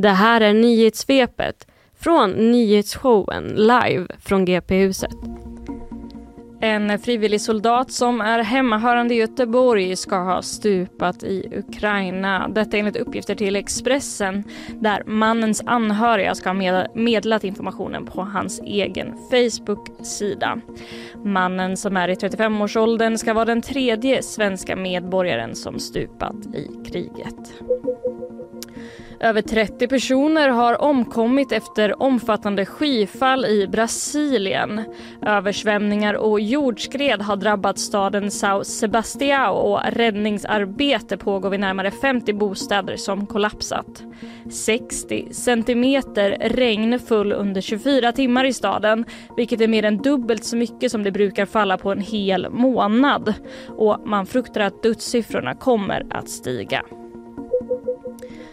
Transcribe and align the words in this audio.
Det 0.00 0.08
här 0.08 0.40
är 0.40 0.52
nyhetssvepet 0.52 1.66
från 2.00 2.30
nyhetsshowen 2.30 3.44
live 3.44 4.06
från 4.20 4.44
GP-huset. 4.44 5.12
En 6.60 6.98
frivillig 6.98 7.40
soldat 7.40 7.92
som 7.92 8.20
är 8.20 8.42
hemmahörande 8.42 9.14
i 9.14 9.18
Göteborg 9.18 9.96
ska 9.96 10.16
ha 10.16 10.42
stupat 10.42 11.22
i 11.22 11.48
Ukraina. 11.52 12.48
Detta 12.48 12.76
enligt 12.76 12.96
uppgifter 12.96 13.34
till 13.34 13.56
Expressen 13.56 14.44
där 14.80 15.02
mannens 15.06 15.62
anhöriga 15.66 16.34
ska 16.34 16.48
ha 16.48 16.86
meddelat 16.94 17.44
informationen 17.44 18.06
på 18.06 18.22
hans 18.22 18.60
egen 18.60 19.14
Facebook-sida. 19.30 20.60
Mannen 21.24 21.76
som 21.76 21.96
är 21.96 22.08
i 22.08 22.14
35-årsåldern 22.14 23.18
ska 23.18 23.34
vara 23.34 23.44
den 23.44 23.62
tredje 23.62 24.22
svenska 24.22 24.76
medborgaren 24.76 25.54
som 25.54 25.78
stupat 25.78 26.46
i 26.54 26.90
kriget. 26.90 27.62
Över 29.20 29.42
30 29.42 29.88
personer 29.88 30.48
har 30.48 30.82
omkommit 30.82 31.52
efter 31.52 32.02
omfattande 32.02 32.66
skyfall 32.66 33.44
i 33.44 33.66
Brasilien. 33.66 34.84
Översvämningar 35.22 36.14
och 36.14 36.40
jordskred 36.40 37.22
har 37.22 37.36
drabbat 37.36 37.78
staden 37.78 38.24
São 38.24 38.62
Sebastião 38.62 39.48
och 39.48 39.80
räddningsarbete 39.92 41.16
pågår 41.16 41.50
vid 41.50 41.60
närmare 41.60 41.90
50 41.90 42.32
bostäder 42.32 42.96
som 42.96 43.26
kollapsat. 43.26 44.02
60 44.50 45.28
centimeter 45.30 46.36
regn 46.40 46.98
föll 46.98 47.32
under 47.32 47.60
24 47.60 48.12
timmar 48.12 48.44
i 48.44 48.52
staden 48.52 49.04
vilket 49.36 49.60
är 49.60 49.68
mer 49.68 49.84
än 49.84 49.98
dubbelt 49.98 50.44
så 50.44 50.56
mycket 50.56 50.92
som 50.92 51.02
det 51.02 51.12
brukar 51.12 51.46
falla 51.46 51.78
på 51.78 51.92
en 51.92 52.00
hel 52.00 52.50
månad. 52.50 53.34
Och 53.68 54.00
man 54.04 54.26
fruktar 54.26 54.60
att 54.60 54.82
dödssiffrorna 54.82 55.54
kommer 55.54 56.06
att 56.10 56.28
stiga. 56.28 56.82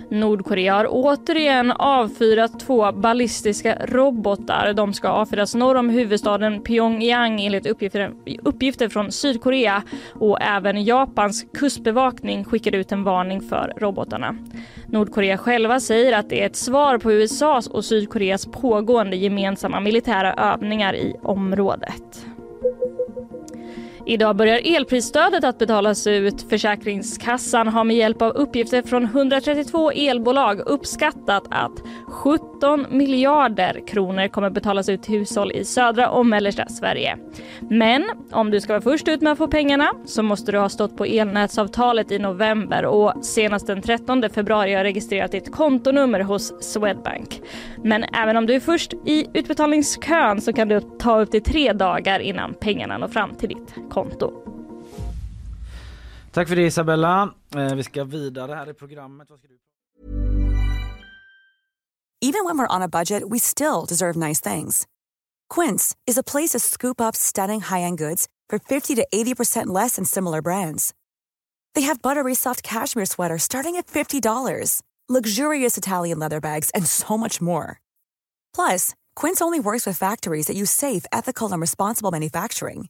Nordkorea 0.10 0.74
har 0.76 0.88
återigen 0.90 1.72
avfyrat 1.72 2.60
två 2.60 2.92
ballistiska 2.92 3.78
robotar. 3.86 4.74
De 4.74 4.94
ska 4.94 5.10
avfyras 5.10 5.56
norr 5.56 5.76
om 5.76 5.90
huvudstaden 5.90 6.64
Pyongyang 6.64 7.42
enligt 7.42 7.66
uppgifter, 7.66 8.14
uppgifter 8.44 8.90
från 8.90 9.12
Sydkorea 9.12 9.84
och 10.14 10.42
även 10.42 10.84
Japans 10.84 11.46
kustbevakning 11.54 12.44
skickade 12.44 12.78
ut 12.78 12.92
en 12.92 13.04
varning 13.04 13.42
för 13.42 13.74
robotarna. 13.78 14.36
Nordkorea 14.88 15.38
själva 15.38 15.80
säger 15.80 16.20
att 16.20 16.30
det 16.30 16.42
är 16.42 16.46
ett 16.46 16.56
svar 16.56 16.98
på 16.98 17.12
USAs 17.12 17.68
och 17.68 17.86
Sydkoreas 17.86 18.46
pågående 18.46 19.16
gemensamma 19.16 19.80
militära 19.80 20.34
övningar 20.34 20.96
i 20.96 21.16
området. 21.24 22.26
Idag 24.08 24.36
börjar 24.36 24.76
elprisstödet 24.76 25.44
att 25.44 25.58
betalas 25.58 26.08
ut. 26.08 26.50
Försäkringskassan 26.50 27.68
har 27.68 27.84
med 27.84 27.96
hjälp 27.96 28.22
av 28.22 28.32
uppgifter 28.32 28.82
från 28.82 29.04
132 29.04 29.92
elbolag 29.92 30.60
uppskattat 30.66 31.44
att 31.50 31.72
17 32.08 32.86
miljarder 32.90 33.82
kronor 33.88 34.28
kommer 34.28 34.50
betalas 34.50 34.90
ut 34.90 35.04
till 35.04 35.20
hushåll 35.20 35.52
i 35.52 35.66
södra 35.66 36.10
och 36.10 36.26
mellersta 36.26 36.70
Sverige. 36.70 37.18
Men 37.70 38.04
om 38.32 38.52
du 38.52 38.62
ska 38.62 38.74
vara 38.74 38.82
först 38.82 39.08
ut 39.08 39.22
med 39.22 39.32
att 39.32 39.38
få 39.38 39.48
pengarna 39.48 39.92
så 40.06 40.24
måste 40.24 40.52
du 40.52 40.58
ha 40.58 40.70
stått 40.70 40.98
på 40.98 41.06
elnätsavtalet 41.06 42.12
i 42.12 42.20
november 42.20 42.86
och 42.86 43.26
senast 43.26 43.68
den 43.68 43.82
13 43.82 44.24
februari 44.30 44.74
har 44.74 44.84
registrerat 44.84 45.32
ditt 45.32 45.52
kontonummer 45.52 46.20
hos 46.20 46.64
Swedbank. 46.74 47.42
Men 47.84 48.04
även 48.04 48.38
om 48.38 48.46
du 48.46 48.54
är 48.54 48.60
först 48.60 48.94
i 48.94 49.28
utbetalningskön 49.34 50.42
så 50.42 50.54
kan 50.54 50.68
det 50.68 51.00
ta 51.00 51.22
upp 51.22 51.32
till 51.32 51.44
tre 51.44 51.74
dagar 51.74 52.20
innan 52.20 52.54
pengarna 52.54 52.98
når 52.98 53.08
fram 53.16 53.36
till 53.36 53.50
ditt 53.50 53.76
konto. 53.90 54.34
Tack 56.32 56.48
för 56.48 56.56
det 56.56 56.66
Isabella. 56.66 57.34
Eh, 57.56 57.76
vi 57.76 57.84
ska 57.84 58.04
vidare 58.04 58.54
här 58.54 58.70
i 58.70 58.74
programmet. 58.74 59.28
Even 62.22 62.46
when 62.46 62.58
we're 62.58 62.76
on 62.76 62.82
a 62.82 62.88
budget 62.88 63.24
we 63.32 63.40
still 63.40 63.86
deserve 63.88 64.28
nice 64.28 64.54
things. 64.54 64.88
Quince 65.56 65.96
is 66.08 66.18
a 66.18 66.24
place 66.24 66.50
to 66.50 66.60
scoop 66.60 67.02
up 67.02 67.16
stunning 67.16 67.62
high-end 67.62 67.98
goods 67.98 68.28
for 68.50 68.60
50 68.60 68.96
to 68.96 69.06
80% 69.14 69.82
less 69.84 69.96
than 69.96 70.06
similar 70.06 70.42
brands. 70.42 70.94
They 71.76 71.88
have 71.88 72.02
buttery 72.02 72.36
soft 72.36 72.64
cashmere 72.64 73.06
sweaters 73.06 73.44
starting 73.44 73.76
at 73.78 73.88
$50, 73.88 74.82
luxurious 75.10 75.78
Italian 75.78 76.20
leather 76.20 76.40
bags, 76.40 76.72
and 76.74 76.86
so 76.88 77.18
much 77.18 77.42
more. 77.42 77.80
Plus, 78.56 78.94
Quince 79.22 79.42
only 79.46 79.60
works 79.60 79.86
with 79.86 79.98
factories 79.98 80.48
that 80.48 80.56
use 80.58 80.72
safe, 80.72 81.06
ethical, 81.12 81.52
and 81.52 81.62
responsible 81.62 82.12
manufacturing. 82.12 82.90